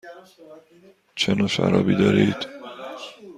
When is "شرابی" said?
1.47-1.95